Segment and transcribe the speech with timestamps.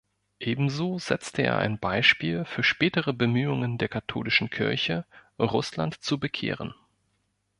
[0.39, 5.05] Ebenso setzte er ein Beispiel für spätere Bemühungen der Katholischen Kirche,
[5.37, 6.73] Russland zu bekehren.